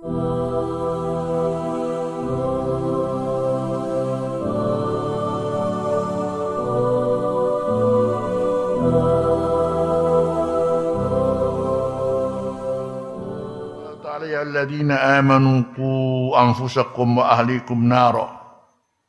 الذين 0.00 0.16
آمنوا 14.90 15.62
قوا 15.76 16.42
أنفسكم 16.42 17.18
وأهليكم 17.18 17.84
نارا. 17.84 18.40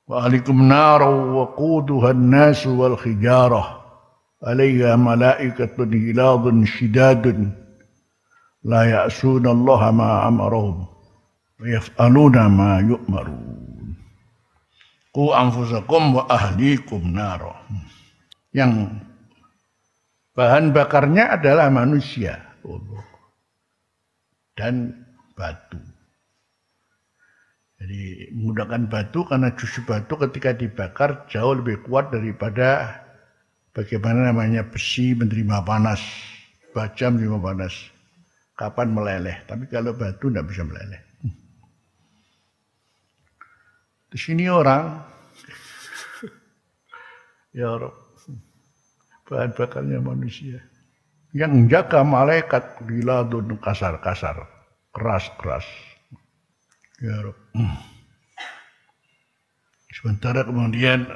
وأهلكم 0.08 0.68
نارا 0.68 1.06
وقودها 1.06 2.12
الناس 2.12 2.68
والحجارة 2.68 3.82
عليها 4.44 4.96
ملائكة 4.96 5.76
غلاظ 5.80 6.64
شداد. 6.64 7.61
la 8.66 8.82
ya'sunallaha 8.86 9.90
ma 9.94 10.26
amarahum 10.30 10.86
wa 11.60 11.66
yaf'aluna 11.66 12.44
ma 12.50 12.82
yu'marun. 12.82 13.98
Ku 15.12 15.36
anfusakum 15.36 16.16
wa 16.16 16.24
ahlikum 16.32 17.12
naro 17.12 17.52
yang 18.56 19.04
bahan 20.32 20.72
bakarnya 20.72 21.36
adalah 21.36 21.68
manusia. 21.68 22.40
Allah. 22.64 23.04
Dan 24.56 25.04
batu. 25.36 25.80
Jadi 27.82 28.30
menggunakan 28.38 28.88
batu 28.88 29.26
karena 29.26 29.52
justru 29.58 29.82
batu 29.90 30.14
ketika 30.16 30.54
dibakar 30.54 31.26
jauh 31.28 31.58
lebih 31.58 31.82
kuat 31.82 32.14
daripada 32.14 33.02
bagaimana 33.74 34.30
namanya 34.30 34.62
besi 34.64 35.18
menerima 35.18 35.66
panas, 35.66 36.00
baja 36.78 37.10
menerima 37.10 37.42
panas. 37.42 37.91
Kapan 38.62 38.94
meleleh? 38.94 39.42
Tapi 39.50 39.66
kalau 39.66 39.98
batu 39.98 40.30
tidak 40.30 40.46
bisa 40.46 40.62
meleleh. 40.62 41.02
Di 44.12 44.20
sini 44.22 44.46
orang, 44.46 45.02
ya 47.58 47.74
Rob, 47.74 48.22
bahan 49.26 49.58
bakarnya 49.58 49.98
manusia. 49.98 50.62
Yang 51.34 51.74
jaga 51.74 52.06
malaikat 52.06 52.86
gila 52.86 53.26
kasar-kasar, 53.58 54.46
keras-keras. 54.94 55.66
Ya 57.02 57.18
Rob. 57.18 57.40
Sementara 59.90 60.46
kemudian 60.46 61.10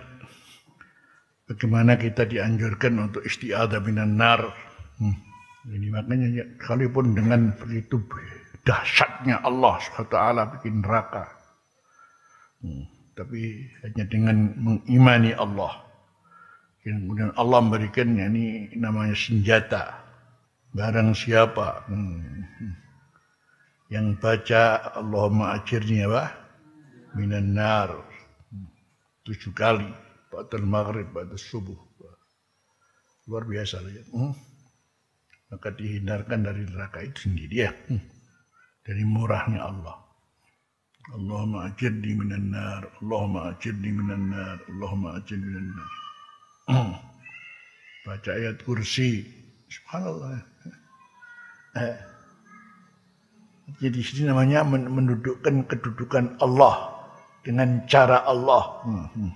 bagaimana 1.45 1.93
kita 2.01 2.25
dianjurkan 2.25 3.05
untuk 3.05 3.21
istiadah 3.21 3.85
minan 3.85 4.17
nar. 4.17 4.49
Hmm. 4.97 5.34
Ini 5.65 5.87
makanya 5.89 6.27
ya, 6.29 6.45
sekalipun 6.61 7.17
dengan 7.17 7.49
begitu 7.57 7.97
dahsyatnya 8.65 9.41
Allah 9.41 9.81
SWT 9.81 10.17
bikin 10.57 10.85
neraka. 10.85 11.25
Hmm. 12.61 12.85
Tapi 13.15 13.65
hanya 13.81 14.03
dengan 14.05 14.37
mengimani 14.59 15.31
Allah. 15.33 15.85
Kemudian 16.85 17.33
Allah 17.33 17.59
memberikan 17.65 18.13
ini 18.13 18.69
namanya 18.77 19.17
senjata. 19.17 20.05
Barang 20.75 21.17
siapa. 21.17 21.87
Hmm. 21.89 22.21
hmm 22.61 22.85
yang 23.93 24.17
baca 24.17 24.81
Allahumma 24.97 25.61
ajirni 25.61 26.01
apa? 26.09 26.33
Minan 27.13 27.53
nar. 27.53 27.93
Tujuh 29.25 29.53
kali. 29.53 29.89
Pada 30.33 30.57
maghrib, 30.59 31.07
pada 31.13 31.37
subuh. 31.37 31.77
Luar 33.29 33.45
biasa. 33.45 33.81
Ya. 33.87 34.03
Hmm. 34.09 34.33
Maka 35.51 35.73
dihindarkan 35.77 36.45
dari 36.45 36.65
neraka 36.65 37.05
itu 37.05 37.29
sendiri 37.29 37.55
ya. 37.55 37.71
Hmm. 37.89 38.01
Dari 38.85 39.03
murahnya 39.05 39.61
Allah. 39.65 39.97
Allahumma 41.13 41.69
ajirni 41.69 42.17
minan 42.17 42.49
nar. 42.49 42.83
Allahumma 43.01 43.53
ajirni 43.53 43.89
minan 43.93 44.33
nar. 44.33 44.57
Allahumma 44.65 45.09
ajirni 45.21 45.45
minan 45.45 45.67
nar. 45.73 45.89
Baca 48.05 48.29
ayat 48.33 48.57
kursi. 48.65 49.21
Subhanallah. 49.69 50.41
Eh. 51.75 51.97
Jadi 53.81 53.99
sini 54.05 54.29
namanya 54.29 54.61
mendudukkan 54.65 55.65
kedudukan 55.65 56.37
Allah 56.37 56.95
dengan 57.45 57.85
cara 57.85 58.25
Allah 58.25 58.81
hmm, 58.85 59.33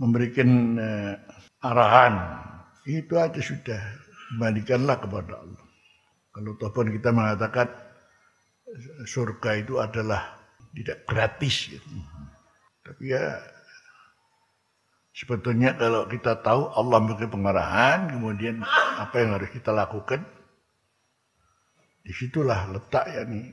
memberikan 0.00 0.80
uh, 0.80 1.12
arahan 1.60 2.14
itu 2.88 3.12
aja 3.20 3.40
sudah 3.44 3.80
kembalikanlah 4.30 4.96
kepada 5.02 5.42
Allah. 5.42 5.64
Kalau 6.30 6.54
toh 6.54 6.70
kita 6.70 7.10
mengatakan 7.10 7.66
surga 9.02 9.50
itu 9.58 9.82
adalah 9.82 10.38
tidak 10.70 11.02
gratis, 11.02 11.74
ya. 11.74 11.80
tapi 12.86 13.10
ya 13.10 13.42
sebetulnya 15.10 15.74
kalau 15.74 16.06
kita 16.06 16.38
tahu 16.38 16.70
Allah 16.70 16.98
memberi 17.02 17.26
pengarahan, 17.26 18.14
kemudian 18.14 18.62
apa 19.02 19.14
yang 19.18 19.34
harus 19.34 19.50
kita 19.50 19.74
lakukan, 19.74 20.22
Di 22.00 22.16
situlah 22.16 22.72
letak 22.72 23.04
ya 23.12 23.22
nih. 23.28 23.52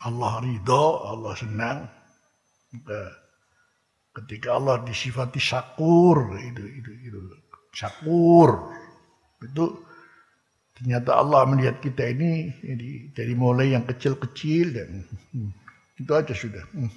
Allah 0.00 0.32
ridho, 0.40 0.84
Allah 1.04 1.36
senang. 1.36 1.84
Ketika 4.16 4.56
Allah 4.56 4.80
disifati 4.80 5.36
syakur, 5.36 6.40
itu, 6.40 6.64
itu, 6.64 6.90
itu, 7.12 7.18
syakur, 7.70 8.70
itu 9.40 9.64
ternyata 10.76 11.20
Allah 11.20 11.44
melihat 11.48 11.80
kita 11.84 12.08
ini 12.08 12.50
jadi 12.60 12.90
dari 13.12 13.34
mulai 13.36 13.76
yang 13.76 13.84
kecil-kecil 13.84 14.66
dan 14.72 14.90
hmm, 15.06 15.50
itu 16.00 16.12
aja 16.12 16.32
sudah 16.32 16.64
hmm, 16.72 16.92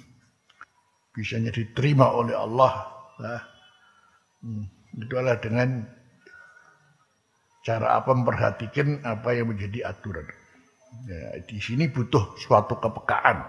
bisanya 1.14 1.52
diterima 1.52 2.10
oleh 2.10 2.34
Allah. 2.34 2.72
Nah, 3.20 3.42
hmm, 4.42 4.64
itu 5.04 5.14
adalah 5.14 5.38
dengan 5.38 5.84
cara 7.64 7.96
apa 7.96 8.12
memperhatikan 8.12 9.00
apa 9.02 9.32
yang 9.32 9.48
menjadi 9.48 9.88
aturan. 9.88 10.28
Ya, 11.10 11.42
di 11.42 11.58
sini 11.58 11.90
butuh 11.90 12.38
suatu 12.38 12.78
kepekaan. 12.78 13.42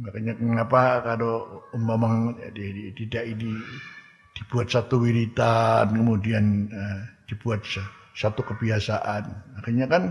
Makanya 0.00 0.34
kenapa 0.34 1.04
kalau 1.04 1.62
umpama 1.70 2.34
tidak 2.96 3.24
ini 3.30 3.52
dibuat 4.34 4.66
satu 4.68 5.00
wiritan, 5.02 5.94
kemudian 5.94 6.68
uh, 6.70 7.00
dibuat 7.30 7.62
satu 8.14 8.40
kebiasaan. 8.42 9.24
Akhirnya 9.62 9.86
kan 9.86 10.10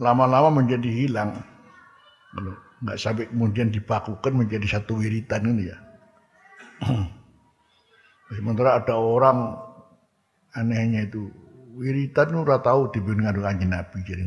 lama-lama 0.00 0.62
menjadi 0.62 0.88
hilang. 0.88 1.36
Kalau 2.32 2.54
nggak 2.84 2.98
sampai 2.98 3.26
kemudian 3.28 3.68
dibakukan 3.74 4.32
menjadi 4.32 4.78
satu 4.78 5.00
wiritan 5.00 5.44
ini 5.44 5.68
ya. 5.68 5.78
Sementara 8.36 8.78
ada 8.78 8.94
orang 8.96 9.56
anehnya 10.54 11.08
itu 11.08 11.32
wiritan 11.78 12.34
ora 12.34 12.58
tahu 12.60 12.90
dibanding 12.92 13.26
karo 13.30 13.40
kanjeng 13.46 13.70
Nabi 13.72 13.98
jadi 14.02 14.22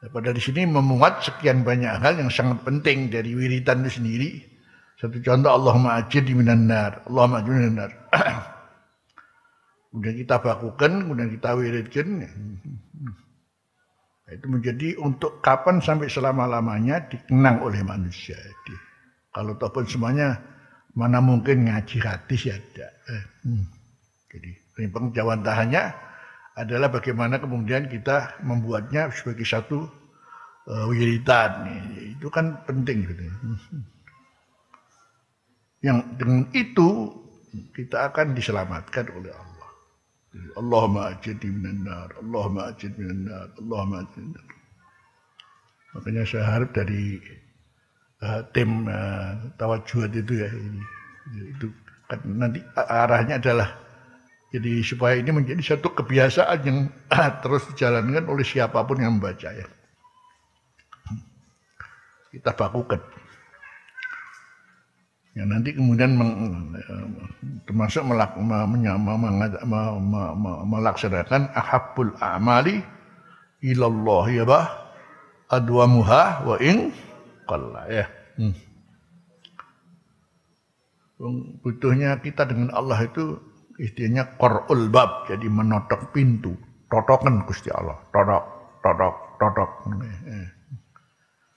Pada 0.00 0.32
di 0.32 0.40
sini 0.40 0.64
memuat 0.64 1.20
sekian 1.20 1.60
banyak 1.60 2.00
hal 2.00 2.16
yang 2.16 2.32
sangat 2.32 2.64
penting 2.64 3.12
dari 3.12 3.36
wiritan 3.36 3.84
itu 3.84 4.00
sendiri. 4.00 4.30
Satu 5.00 5.16
contoh 5.24 5.48
Allahumma 5.48 6.04
di 6.04 6.32
minan 6.36 6.68
nar. 6.68 7.08
Allahumma 7.08 7.40
ajir 7.40 7.56
minan 7.56 7.74
nar. 7.80 7.92
kemudian 9.88 10.16
kita 10.20 10.36
bakukan, 10.44 10.90
kemudian 11.08 11.28
kita 11.32 11.48
wiridkan. 11.56 12.08
Itu 14.30 14.46
menjadi 14.46 15.00
untuk 15.00 15.40
kapan 15.40 15.80
sampai 15.80 16.06
selama-lamanya 16.06 17.08
dikenang 17.08 17.64
oleh 17.64 17.80
manusia. 17.80 18.36
Kalau 19.32 19.56
ataupun 19.56 19.88
semuanya 19.88 20.36
mana 20.92 21.18
mungkin 21.24 21.66
ngaji 21.66 21.98
hadis 22.04 22.52
ya 22.52 22.54
ada. 22.60 22.88
Eh, 23.08 23.24
hmm. 23.48 23.64
Jadi 24.30 24.50
penjawantahannya 24.92 25.82
adalah 26.60 26.92
bagaimana 26.92 27.40
kemudian 27.40 27.88
kita 27.88 28.36
membuatnya 28.44 29.08
sebagai 29.10 29.48
satu 29.48 29.88
uh, 30.68 30.86
wiritan. 30.92 31.66
Itu 32.20 32.28
kan 32.28 32.62
penting 32.68 33.08
gitu. 33.08 33.22
Yang 35.80 35.98
dengan 36.20 36.44
itu 36.52 36.88
kita 37.72 38.12
akan 38.12 38.36
diselamatkan 38.36 39.08
oleh 39.16 39.32
Allah. 39.32 39.70
Allahumma 40.54 41.10
ajirni 41.10 41.50
minan 41.50 41.82
nar, 41.88 42.14
Allahumma 42.20 42.70
ajirni 42.70 43.00
minan 43.00 43.20
nar, 43.26 43.48
Allahumma 43.58 44.06
ajirni 44.06 44.30
minan 44.30 44.46
Makanya 45.90 46.22
saya 46.22 46.44
harap 46.46 46.70
dari 46.70 47.18
uh, 48.22 48.46
tim 48.54 48.86
uh, 48.86 50.06
itu 50.14 50.32
ya 50.38 50.48
ini, 50.54 50.82
itu 51.50 51.66
kan 52.06 52.20
nanti 52.26 52.62
arahnya 52.78 53.42
adalah 53.42 53.74
jadi 54.50 54.82
supaya 54.82 55.14
ini 55.18 55.30
menjadi 55.30 55.62
satu 55.74 55.94
kebiasaan 55.94 56.58
yang 56.66 56.78
terus 57.42 57.70
dijalankan 57.70 58.26
oleh 58.26 58.42
siapa 58.42 58.82
pun 58.82 58.98
yang 58.98 59.18
membaca 59.18 59.50
ya. 59.50 59.66
Kita 62.30 62.54
bakukan. 62.54 63.02
Yang 65.30 65.46
nanti 65.46 65.70
kemudian 65.78 66.18
meng, 66.18 66.32
termasuk 67.62 68.02
melak, 68.02 68.34
me, 68.34 68.66
me, 68.66 68.78
me, 68.82 69.14
me, 69.14 69.48
me, 69.62 70.22
me, 70.34 70.52
melaksanakan 70.66 71.54
ahabul 71.54 72.10
amali 72.18 72.82
ilallah 73.62 74.24
ya 74.26 74.42
bah 74.42 74.66
adwamuha 75.46 76.22
wa 76.42 76.56
in 76.58 76.90
qalla 77.46 77.86
ya. 77.86 78.06
Hmm. 78.42 78.54
Butuhnya 81.62 82.18
kita 82.18 82.48
dengan 82.48 82.74
Allah 82.74 82.98
itu 83.04 83.38
istilahnya 83.78 84.34
korul 84.40 84.90
bab, 84.90 85.30
jadi 85.30 85.46
menotok 85.46 86.10
pintu, 86.10 86.56
totokan 86.90 87.44
Gusti 87.44 87.68
Allah, 87.70 87.96
totok, 88.10 88.44
totok, 88.82 89.14
totok. 89.38 89.70
Eh. 90.26 90.48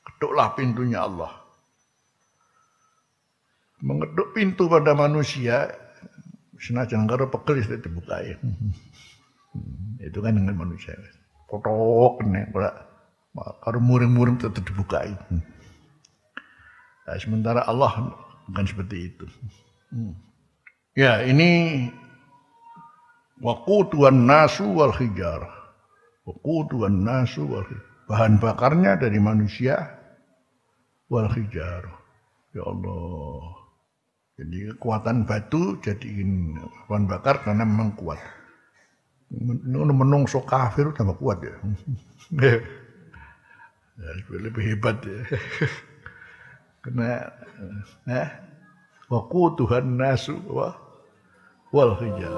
Ketuklah 0.04 0.56
pintunya 0.56 1.04
Allah. 1.04 1.43
Mengetuk 3.84 4.32
pintu 4.32 4.72
pada 4.72 4.96
manusia, 4.96 5.68
senajan 6.56 7.04
karo 7.04 7.28
pegel 7.28 7.60
itu 7.60 7.76
dibuka 7.84 8.24
ya. 8.24 8.40
Itu 10.00 10.24
kan 10.24 10.40
dengan 10.40 10.56
manusia. 10.56 10.96
Totok, 11.52 12.24
nih, 12.24 12.48
karo 13.36 13.78
muring-muring 13.84 14.40
tetap 14.40 14.64
dibukai. 14.64 15.12
Nah, 17.04 17.18
sementara 17.20 17.68
Allah 17.68 18.16
bukan 18.48 18.66
seperti 18.66 19.12
itu. 19.12 19.28
Hmm. 19.92 20.16
Ya, 20.96 21.20
ini 21.26 21.92
waqutuan 23.44 24.24
nasu 24.24 24.64
wal 24.72 24.96
hijar. 24.96 25.44
Waqutuan 26.24 27.04
nasu 27.04 27.44
wal. 27.44 27.68
Bahan 28.08 28.40
bakarnya 28.40 28.96
dari 28.96 29.20
manusia 29.20 29.92
wal 31.12 31.28
hijar. 31.36 31.84
Ya 32.56 32.64
Allah. 32.64 33.63
Jadi 34.44 34.76
kekuatan 34.76 35.24
batu 35.24 35.80
jadiin 35.80 36.60
bahan 36.92 37.08
bakar 37.08 37.48
karena 37.48 37.64
memang 37.64 37.96
kuat. 37.96 38.20
Menungso 39.72 40.44
kafir 40.44 40.92
tambah 40.92 41.16
kuat 41.16 41.40
ya. 41.48 41.56
ya 44.04 44.12
lebih 44.36 44.64
hebat 44.68 45.00
ya. 45.00 45.24
Karena 46.84 47.24
eh, 48.12 48.30
Tuhan 49.32 49.96
nasu 49.96 50.36
wa 50.52 50.76
wal 51.72 51.96
hijar. 52.04 52.36